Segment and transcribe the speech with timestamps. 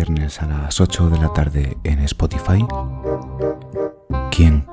[0.00, 2.64] viernes a las 8 de la tarde en Spotify.
[4.30, 4.69] ¿Quién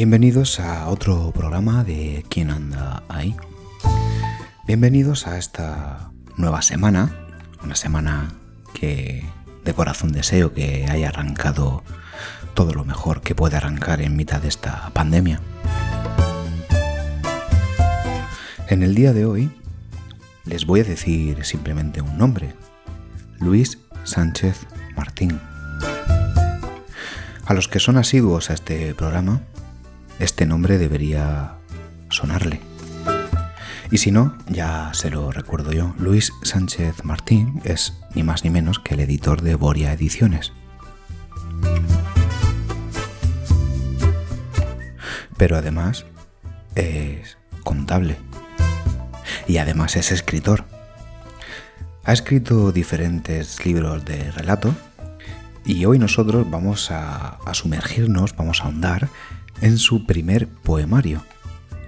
[0.00, 3.36] Bienvenidos a otro programa de ¿Quién anda ahí?
[4.66, 7.14] Bienvenidos a esta nueva semana,
[7.62, 8.32] una semana
[8.72, 9.26] que
[9.62, 11.84] de corazón deseo que haya arrancado
[12.54, 15.38] todo lo mejor que puede arrancar en mitad de esta pandemia.
[18.68, 19.50] En el día de hoy
[20.46, 22.54] les voy a decir simplemente un nombre,
[23.38, 25.38] Luis Sánchez Martín.
[27.44, 29.42] A los que son asiduos a este programa,
[30.20, 31.54] este nombre debería
[32.10, 32.60] sonarle.
[33.90, 38.50] Y si no, ya se lo recuerdo yo, Luis Sánchez Martín es ni más ni
[38.50, 40.52] menos que el editor de Boria Ediciones.
[45.36, 46.04] Pero además
[46.76, 48.16] es contable.
[49.48, 50.64] Y además es escritor.
[52.04, 54.74] Ha escrito diferentes libros de relato
[55.64, 59.08] y hoy nosotros vamos a, sumergirnos, vamos a ahondar
[59.60, 61.24] en su primer poemario,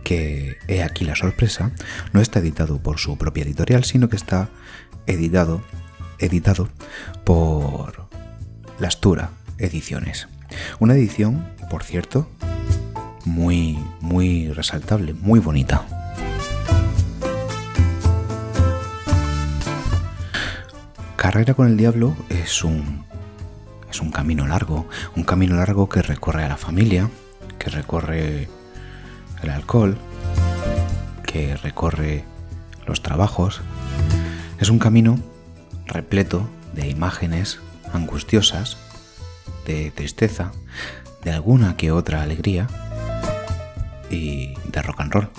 [0.05, 1.73] que, he aquí la sorpresa,
[2.13, 4.49] no está editado por su propia editorial, sino que está
[5.07, 5.63] editado,
[6.19, 6.69] editado
[7.25, 8.09] por
[8.79, 10.29] Lastura Ediciones.
[10.81, 12.29] Una edición, por cierto,
[13.25, 15.87] muy, muy resaltable, muy bonita.
[21.17, 23.05] Carrera con el Diablo es un
[23.93, 27.11] es un camino largo, un camino largo que recorre a la familia,
[27.63, 28.49] que recorre
[29.41, 29.97] el alcohol,
[31.25, 32.25] que recorre
[32.89, 33.61] los trabajos.
[34.59, 35.17] Es un camino
[35.87, 37.61] repleto de imágenes
[37.93, 38.79] angustiosas,
[39.65, 40.51] de tristeza,
[41.23, 42.67] de alguna que otra alegría
[44.11, 45.31] y de rock and roll.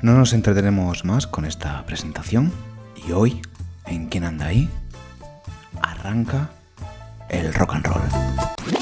[0.00, 2.52] No nos entretenemos más con esta presentación
[3.06, 3.42] y hoy,
[3.84, 4.70] en quién anda ahí,
[5.82, 6.48] arranca
[7.28, 8.77] el rock and roll.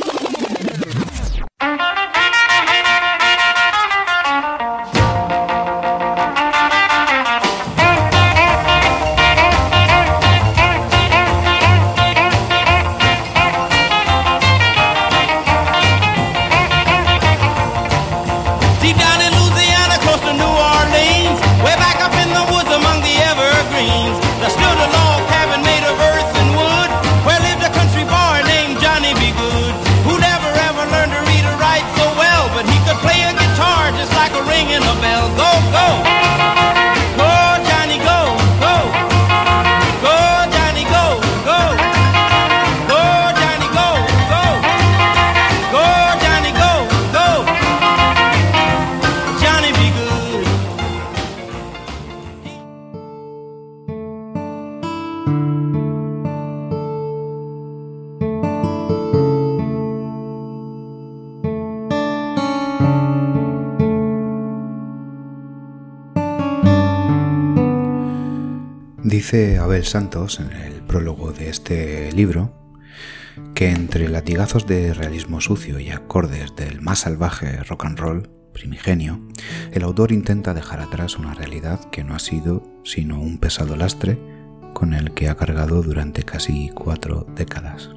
[69.26, 72.52] Dice Abel Santos en el prólogo de este libro
[73.56, 79.20] que entre latigazos de realismo sucio y acordes del más salvaje rock and roll primigenio,
[79.72, 84.16] el autor intenta dejar atrás una realidad que no ha sido sino un pesado lastre
[84.74, 87.90] con el que ha cargado durante casi cuatro décadas.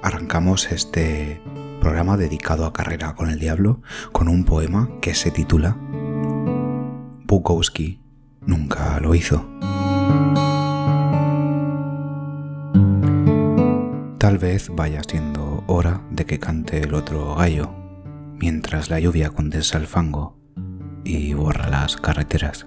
[0.00, 1.42] Arrancamos este
[1.82, 5.76] programa dedicado a Carrera con el Diablo con un poema que se titula
[7.26, 8.00] Bukowski
[8.46, 9.57] nunca lo hizo.
[14.18, 17.74] Tal vez vaya siendo hora de que cante el otro gallo,
[18.38, 20.38] mientras la lluvia condensa el fango
[21.04, 22.66] y borra las carreteras.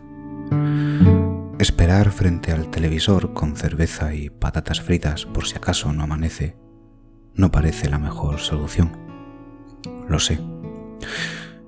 [1.60, 6.56] Esperar frente al televisor con cerveza y patatas fritas por si acaso no amanece
[7.36, 8.92] no parece la mejor solución.
[10.07, 10.39] Lo sé.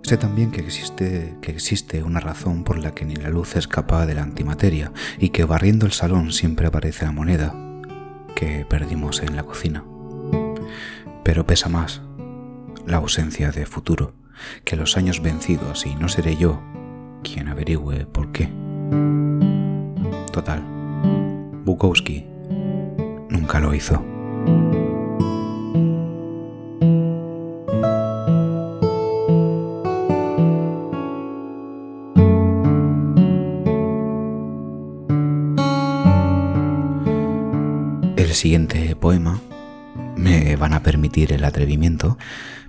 [0.03, 4.05] Sé también que existe, que existe una razón por la que ni la luz escapa
[4.05, 7.55] de la antimateria y que barriendo el salón siempre aparece la moneda
[8.35, 9.85] que perdimos en la cocina.
[11.23, 12.01] Pero pesa más
[12.85, 14.13] la ausencia de futuro
[14.65, 16.61] que los años vencidos y no seré yo
[17.23, 18.51] quien averigüe por qué.
[20.33, 20.61] Total,
[21.63, 22.25] Bukowski
[23.29, 24.03] nunca lo hizo.
[38.15, 39.39] El siguiente poema
[40.15, 42.17] me van a permitir el atrevimiento,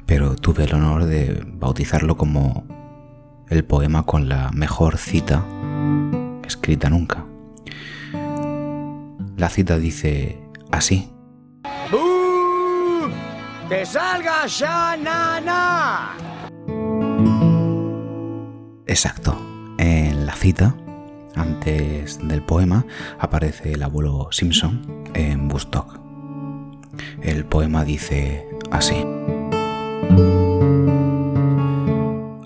[0.07, 2.65] pero tuve el honor de bautizarlo como
[3.49, 5.45] el poema con la mejor cita
[6.47, 7.25] escrita nunca.
[9.37, 11.11] La cita dice así.
[13.69, 16.17] ¡Que salga ya, nana!
[18.87, 19.37] Exacto.
[19.79, 20.77] En la cita,
[21.35, 22.87] antes del poema,
[23.19, 26.01] aparece el abuelo Simpson en Bustock.
[27.23, 29.05] El poema dice así.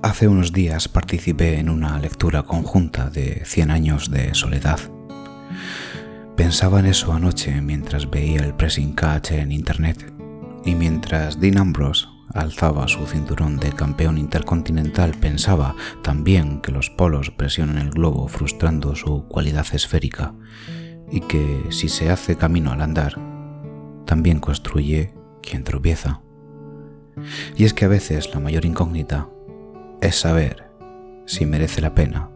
[0.03, 4.81] Hace unos días participé en una lectura conjunta de Cien años de soledad.
[6.37, 10.13] Pensaba en eso anoche mientras veía el pressing catch en internet
[10.65, 12.07] y mientras Dean Ambrose
[12.39, 18.95] alzaba su cinturón de campeón intercontinental pensaba también que los polos presionan el globo frustrando
[18.95, 20.35] su cualidad esférica
[21.11, 23.15] y que si se hace camino al andar,
[24.05, 26.23] también construye quien tropieza.
[27.57, 29.29] Y es que a veces la mayor incógnita
[30.01, 30.71] es saber
[31.27, 32.31] si merece la pena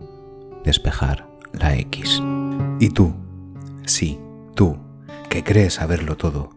[0.64, 2.22] despejar la X.
[2.80, 3.14] Y tú,
[3.86, 4.18] sí,
[4.54, 4.78] tú,
[5.28, 6.50] que crees saberlo todo,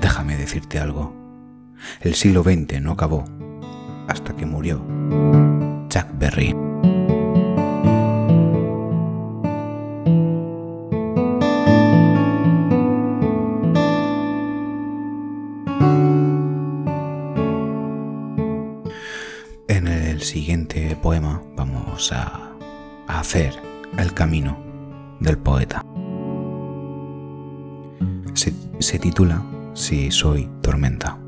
[0.00, 1.25] déjame decirte algo.
[2.00, 3.24] El siglo XX no acabó
[4.08, 4.84] hasta que murió
[5.88, 6.54] Jack Berry.
[20.26, 22.52] siguiente poema vamos a,
[23.06, 23.54] hacer
[23.98, 24.58] el camino
[25.20, 25.84] del poeta.
[28.34, 29.42] Se, se titula
[29.74, 31.25] Si soy tormenta.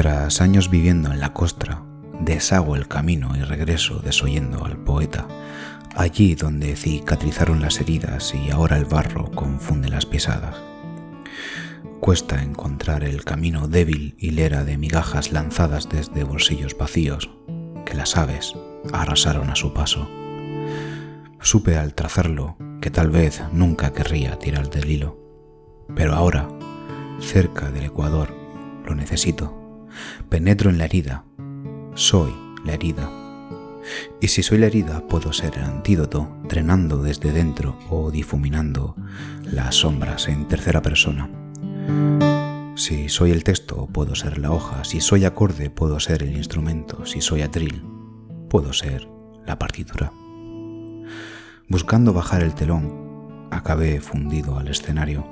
[0.00, 1.82] Tras años viviendo en la costra,
[2.20, 5.28] deshago el camino y regreso desoyendo al poeta,
[5.94, 10.56] allí donde cicatrizaron las heridas y ahora el barro confunde las pisadas.
[12.00, 17.28] Cuesta encontrar el camino débil hilera de migajas lanzadas desde bolsillos vacíos
[17.84, 18.54] que las aves
[18.94, 20.08] arrasaron a su paso.
[21.42, 25.18] Supe al trazarlo que tal vez nunca querría tirar del hilo,
[25.94, 26.48] pero ahora,
[27.20, 28.34] cerca del Ecuador,
[28.86, 29.59] lo necesito.
[30.28, 31.24] Penetro en la herida,
[31.94, 32.34] soy
[32.64, 33.10] la herida.
[34.20, 38.94] Y si soy la herida, puedo ser el antídoto, drenando desde dentro o difuminando
[39.44, 41.30] las sombras en tercera persona
[42.80, 44.84] si soy el texto, puedo ser la hoja.
[44.84, 47.04] Si soy acorde, puedo ser el instrumento.
[47.04, 47.84] Si soy atril,
[48.48, 49.06] puedo ser
[49.46, 50.12] la partitura.
[51.68, 55.26] Buscando bajar el telón, acabé fundido al escenario.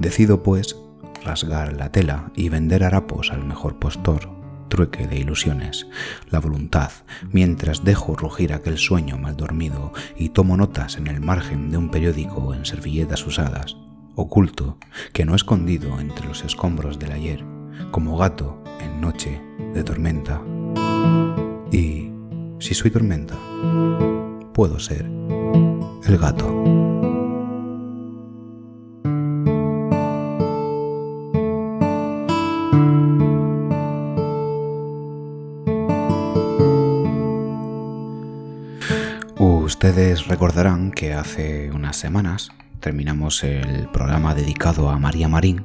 [0.00, 0.76] Decido, pues,
[1.24, 4.30] rasgar la tela y vender harapos al mejor postor,
[4.68, 5.86] trueque de ilusiones,
[6.30, 6.90] la voluntad,
[7.32, 11.90] mientras dejo rugir aquel sueño mal dormido y tomo notas en el margen de un
[11.90, 13.76] periódico en servilletas usadas
[14.18, 14.78] oculto,
[15.12, 17.44] que no escondido entre los escombros del ayer,
[17.92, 19.40] como gato en noche
[19.74, 20.42] de tormenta.
[21.70, 22.10] Y
[22.58, 23.36] si soy tormenta,
[24.52, 27.07] puedo ser el gato.
[39.78, 45.64] Ustedes recordarán que hace unas semanas terminamos el programa dedicado a María Marín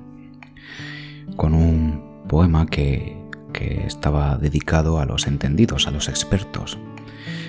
[1.36, 3.18] con un poema que,
[3.88, 6.78] estaba dedicado a los entendidos, a los expertos.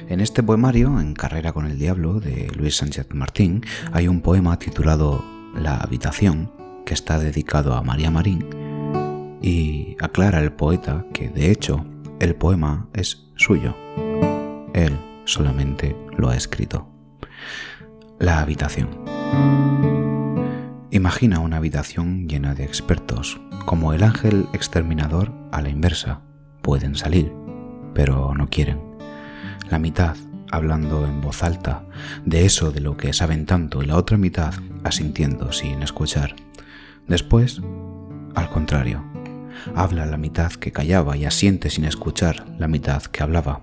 [0.08, 4.58] En este poemario, En Carrera con el Diablo, de Luis Sánchez Martín, hay un poema
[4.58, 5.22] titulado
[5.54, 6.50] La habitación,
[6.86, 11.84] que está dedicado a María Marín, y aclara el poeta que, de hecho,
[12.20, 13.76] el poema es suyo.
[14.72, 16.88] Él solamente lo ha escrito.
[18.18, 18.88] La habitación.
[20.90, 26.20] Imagina una habitación llena de expertos, como el ángel exterminador a la inversa.
[26.62, 27.32] Pueden salir,
[27.94, 28.80] pero no quieren.
[29.70, 30.16] La mitad
[30.52, 31.84] hablando en voz alta
[32.24, 34.54] de eso de lo que saben tanto y la otra mitad
[34.84, 36.36] asintiendo sin escuchar.
[37.08, 37.60] Después,
[38.34, 39.04] al contrario,
[39.74, 43.62] habla la mitad que callaba y asiente sin escuchar la mitad que hablaba.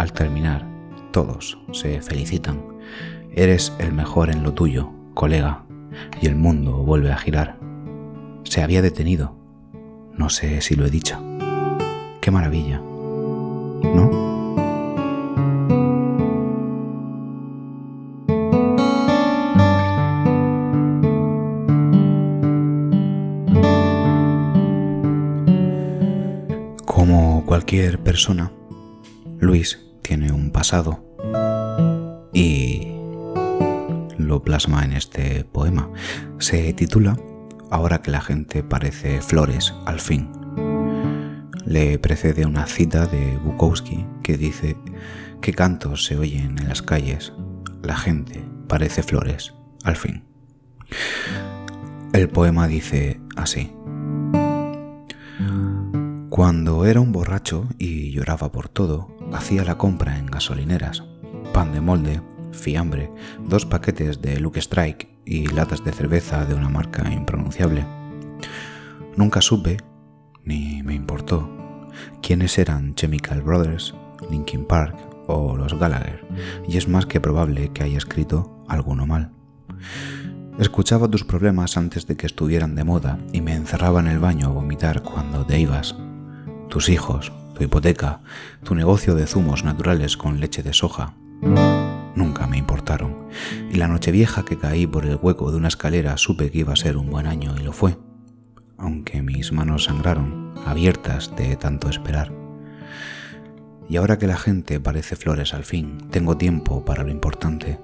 [0.00, 0.66] Al terminar,
[1.10, 2.64] todos se felicitan
[3.36, 5.66] Eres el mejor en lo tuyo, colega,
[6.22, 7.58] y el mundo vuelve a girar.
[8.44, 9.36] Se había detenido.
[10.16, 11.22] No sé si lo he dicho.
[12.22, 12.78] Qué maravilla.
[12.78, 14.10] ¿No?
[26.86, 28.50] Como cualquier persona,
[29.40, 31.04] Luis tiene un pasado
[32.32, 32.88] y
[34.18, 35.90] lo plasma en este poema.
[36.38, 37.16] Se titula
[37.70, 40.28] Ahora que la gente parece flores, al fin.
[41.64, 44.76] Le precede una cita de Bukowski que dice
[45.40, 47.32] que cantos se oyen en las calles,
[47.82, 49.54] la gente parece flores,
[49.84, 50.24] al fin.
[52.12, 53.72] El poema dice así.
[56.28, 61.04] Cuando era un borracho y lloraba por todo, hacía la compra en gasolineras,
[61.52, 62.22] pan de molde,
[62.52, 63.10] fiambre,
[63.46, 67.86] dos paquetes de Luke Strike y latas de cerveza de una marca impronunciable.
[69.16, 69.78] Nunca supe,
[70.44, 71.48] ni me importó,
[72.22, 73.94] quiénes eran Chemical Brothers,
[74.30, 74.96] Linkin Park
[75.26, 76.26] o los Gallagher,
[76.68, 79.32] y es más que probable que haya escrito alguno mal.
[80.58, 84.48] Escuchaba tus problemas antes de que estuvieran de moda y me encerraba en el baño
[84.48, 85.96] a vomitar cuando te ibas.
[86.68, 88.22] Tus hijos, tu hipoteca,
[88.64, 91.12] tu negocio de zumos naturales con leche de soja,
[91.42, 93.28] nunca me importaron,
[93.70, 96.72] y la noche vieja que caí por el hueco de una escalera supe que iba
[96.72, 97.98] a ser un buen año y lo fue,
[98.78, 102.32] aunque mis manos sangraron, abiertas de tanto esperar.
[103.90, 107.78] Y ahora que la gente parece flores al fin, tengo tiempo para lo importante.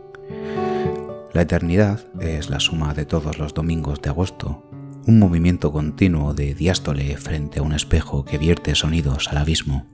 [1.35, 4.71] La eternidad es la suma de todos los domingos de agosto,
[5.07, 9.87] un movimiento continuo de diástole frente a un espejo que vierte sonidos al abismo.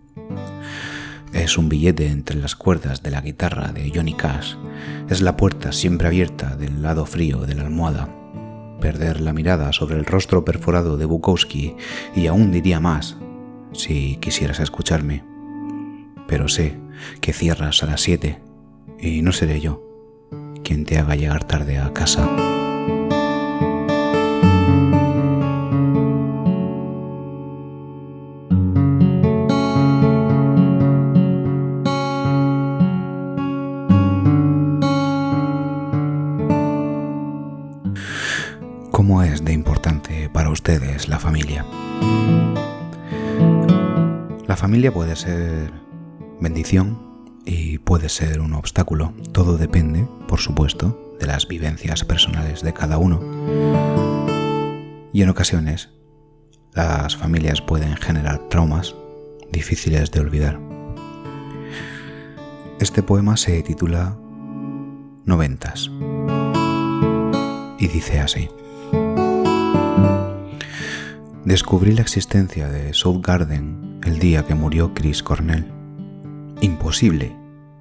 [1.35, 4.55] Es un billete entre las cuerdas de la guitarra de Johnny Cash.
[5.11, 8.09] Es la puerta siempre abierta del lado frío de la almohada.
[8.81, 11.77] Perder la mirada sobre el rostro perforado de Bukowski
[12.17, 13.19] y aún diría más,
[13.73, 15.25] si quisieras escucharme.
[16.27, 16.79] Pero sé
[17.21, 18.41] que cierras a las siete
[18.99, 19.83] y no seré yo
[20.65, 22.29] quien te haga llegar tarde a casa.
[44.83, 45.71] Familia puede ser
[46.41, 46.99] bendición
[47.45, 49.13] y puede ser un obstáculo.
[49.31, 53.21] Todo depende, por supuesto, de las vivencias personales de cada uno.
[55.13, 55.91] Y en ocasiones,
[56.73, 58.97] las familias pueden generar traumas
[59.53, 60.59] difíciles de olvidar.
[62.81, 64.19] Este poema se titula
[65.25, 65.93] Noventas
[67.79, 68.49] y dice así.
[71.45, 75.67] Descubrí la existencia de South Garden el día que murió Chris Cornell.
[76.61, 77.37] Imposible,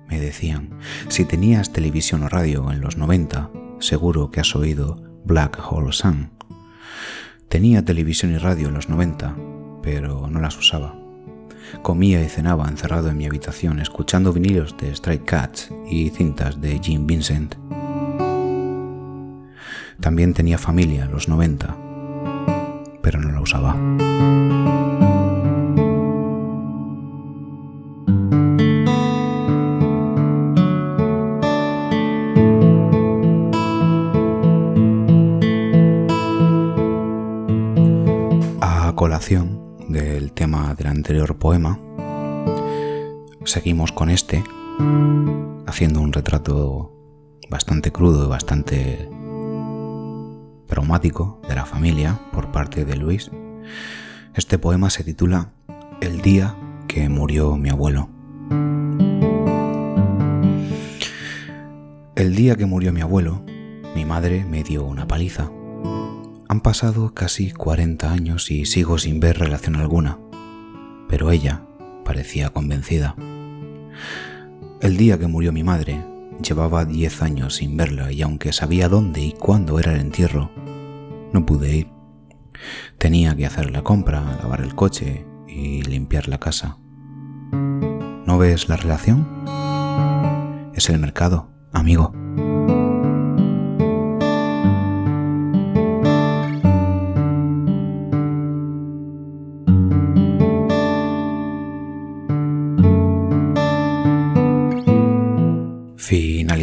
[0.08, 0.80] me decían.
[1.08, 3.50] Si tenías televisión o radio en los 90,
[3.80, 6.32] seguro que has oído Black Hole Sun.
[7.50, 9.36] Tenía televisión y radio en los 90,
[9.82, 10.96] pero no las usaba.
[11.82, 16.80] Comía y cenaba encerrado en mi habitación escuchando vinilos de Strike Cats y cintas de
[16.80, 17.56] Jim Vincent.
[20.00, 21.78] También tenía familia en los 90,
[23.02, 23.76] pero no la usaba.
[39.22, 41.80] Del tema del anterior poema,
[43.46, 44.44] seguimos con este,
[45.68, 46.92] haciendo un retrato
[47.48, 49.08] bastante crudo y bastante
[50.66, 53.30] traumático de la familia por parte de Luis.
[54.34, 55.54] Este poema se titula
[56.02, 56.56] El día
[56.88, 58.10] que murió mi abuelo.
[62.16, 63.44] El día que murió mi abuelo,
[63.96, 65.52] mi madre me dio una paliza.
[66.52, 70.20] Han pasado casi 40 años y sigo sin ver relación alguna,
[71.08, 71.64] pero ella
[72.04, 73.16] parecía convencida.
[74.82, 76.04] El día que murió mi madre,
[76.46, 80.52] llevaba 10 años sin verla y aunque sabía dónde y cuándo era el entierro,
[81.32, 81.88] no pude ir.
[82.98, 86.80] Tenía que hacer la compra, lavar el coche y limpiar la casa.
[87.54, 89.46] ¿No ves la relación?
[90.76, 92.12] Es el mercado, amigo.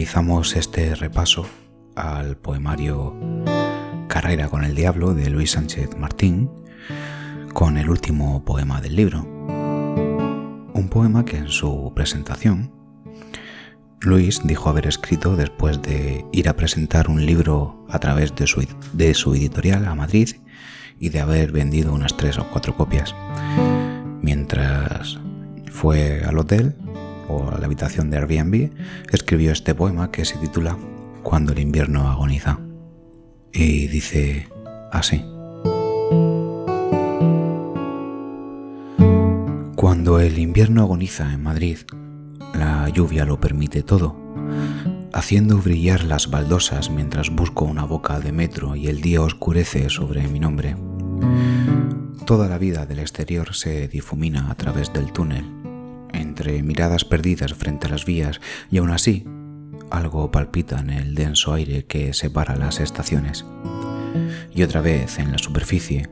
[0.08, 1.46] Finalizamos este repaso
[1.94, 3.14] al poemario
[4.08, 6.50] Carrera con el Diablo de Luis Sánchez Martín
[7.52, 9.20] con el último poema del libro.
[10.72, 12.72] Un poema que en su presentación
[14.00, 18.66] Luis dijo haber escrito después de ir a presentar un libro a través de su,
[18.94, 20.36] de su editorial a Madrid
[20.98, 23.14] y de haber vendido unas tres o cuatro copias.
[24.22, 25.18] Mientras
[25.70, 26.76] fue al hotel
[27.28, 28.70] o la habitación de Airbnb,
[29.12, 30.76] escribió este poema que se titula
[31.22, 32.58] cuando el invierno agoniza.
[33.52, 34.48] Y dice
[34.92, 35.24] así.
[39.76, 41.78] Cuando el invierno agoniza en Madrid,
[42.54, 44.16] la lluvia lo permite todo,
[45.12, 50.26] haciendo brillar las baldosas mientras busco una boca de metro y el día oscurece sobre
[50.26, 50.76] mi nombre.
[52.26, 55.44] Toda la vida del exterior se difumina a través del túnel,
[56.12, 59.24] entre miradas perdidas frente a las vías, y aún así,
[59.90, 63.44] algo palpita en el denso aire que separa las estaciones.
[64.54, 66.08] Y otra vez, en la superficie,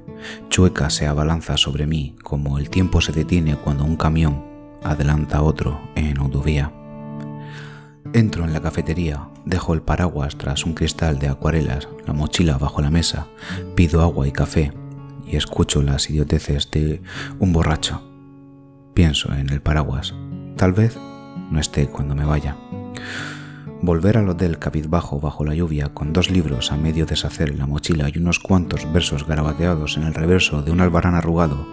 [0.49, 4.45] Chueca se abalanza sobre mí como el tiempo se detiene cuando un camión
[4.83, 6.73] adelanta a otro en autovía.
[8.13, 12.81] Entro en la cafetería, dejo el paraguas tras un cristal de acuarelas, la mochila bajo
[12.81, 13.27] la mesa,
[13.75, 14.73] pido agua y café
[15.27, 17.03] y escucho las idioteces de
[17.41, 18.06] un borracho.
[18.97, 20.15] Pienso en el paraguas.
[20.57, 20.97] Tal vez
[21.51, 22.57] no esté cuando me vaya.
[23.83, 27.67] Volver al hotel cabizbajo bajo la lluvia con dos libros a medio deshacer en la
[27.67, 31.67] mochila y unos cuantos versos garabateados en el reverso de un albarán arrugado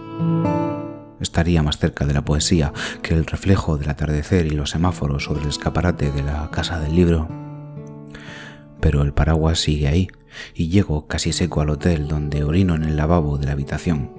[1.21, 5.43] estaría más cerca de la poesía que el reflejo del atardecer y los semáforos sobre
[5.43, 7.29] el escaparate de la casa del libro.
[8.81, 10.09] Pero el paraguas sigue ahí
[10.53, 14.11] y llego casi seco al hotel donde orino en el lavabo de la habitación.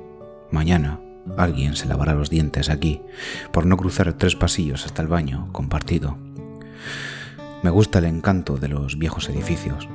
[0.51, 1.04] Mañana
[1.37, 3.01] alguien se lavará los dientes aquí
[3.53, 6.19] por no cruzar tres pasillos hasta el baño compartido.
[7.63, 9.89] Me gusta el encanto de los viejos edificios.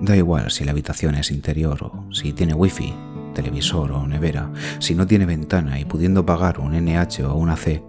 [0.00, 2.94] Da igual si la habitación es interior o si tiene wifi,
[3.34, 7.82] televisor o nevera, si no tiene ventana y pudiendo pagar un NH o una C,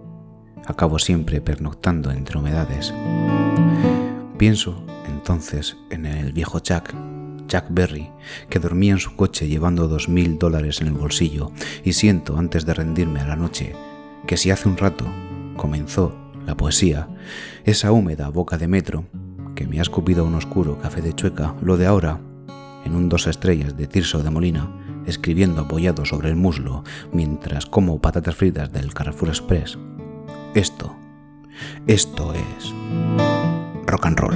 [0.66, 2.94] acabo siempre pernoctando entre humedades.
[4.38, 6.94] Pienso entonces en el viejo Jack,
[7.52, 8.10] Jack Berry,
[8.50, 11.52] que dormía en su coche llevando dos mil dólares en el bolsillo,
[11.84, 13.76] y siento antes de rendirme a la noche
[14.26, 15.06] que si hace un rato
[15.58, 17.10] comenzó la poesía,
[17.66, 19.04] esa húmeda boca de metro
[19.54, 22.22] que me ha escupido un oscuro café de chueca, lo de ahora,
[22.86, 24.72] en un dos estrellas de Tirso de Molina,
[25.06, 29.78] escribiendo apoyado sobre el muslo mientras como patatas fritas del Carrefour Express.
[30.56, 30.96] Esto,
[31.86, 32.74] esto es
[33.88, 34.36] rock and roll.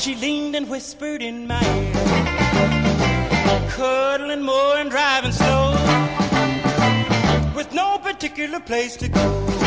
[0.00, 1.92] she leaned and whispered in my ear,
[3.68, 5.72] cuddling more and driving slow,
[7.54, 9.59] with no particular place to go.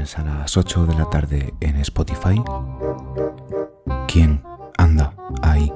[0.00, 2.42] A las 8 de la tarde en Spotify,
[4.08, 4.42] ¿Quién
[4.78, 5.70] anda ahí?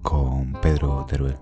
[0.00, 1.36] Con Pedro Teruel.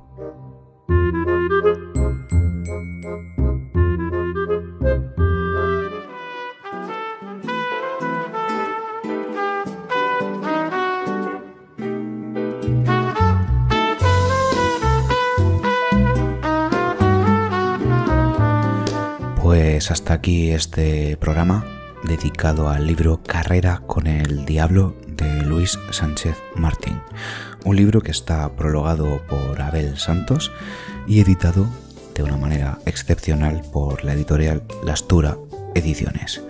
[19.50, 21.66] Pues hasta aquí este programa
[22.04, 27.00] dedicado al libro Carrera con el Diablo de Luis Sánchez Martín.
[27.64, 30.52] Un libro que está prologado por Abel Santos
[31.08, 31.66] y editado
[32.14, 35.36] de una manera excepcional por la editorial Lastura
[35.74, 36.40] Ediciones.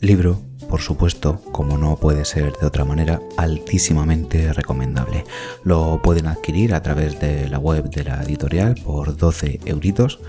[0.00, 5.24] Libro, por supuesto, como no puede ser de otra manera, altísimamente recomendable.
[5.64, 10.20] Lo pueden adquirir a través de la web de la editorial por 12 euritos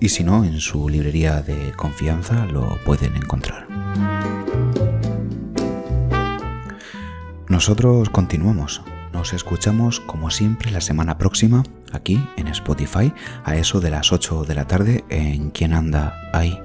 [0.00, 3.66] y si no, en su librería de confianza lo pueden encontrar.
[7.48, 8.82] Nosotros continuamos.
[9.12, 13.12] Nos escuchamos como siempre la semana próxima aquí en Spotify
[13.44, 16.56] a eso de las 8 de la tarde en Quien anda ahí.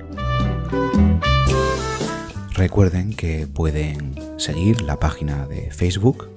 [2.53, 6.29] Recuerden que pueden seguir la página de Facebook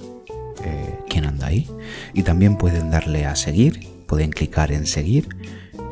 [0.64, 1.68] eh, Quien anda ahí
[2.14, 5.28] y también pueden darle a seguir, pueden clicar en seguir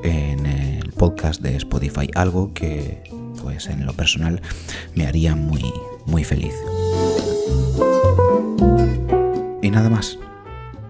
[0.05, 3.03] en el podcast de Spotify, algo que
[3.43, 4.41] pues en lo personal
[4.95, 5.65] me haría muy
[6.07, 6.55] muy feliz.
[9.75, 10.19] nada más,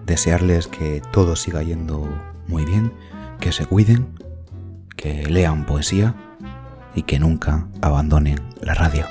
[0.05, 2.07] desearles que todo siga yendo
[2.47, 2.93] muy bien,
[3.39, 4.19] que se cuiden,
[4.95, 6.15] que lean poesía
[6.93, 9.05] y que nunca abandonen la radio.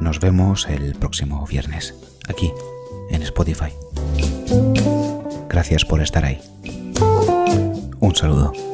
[0.00, 1.94] Nos vemos el próximo viernes,
[2.28, 2.52] aquí,
[3.10, 3.72] en Spotify.
[5.48, 6.40] Gracias por estar ahí.
[8.04, 8.73] Un saludo.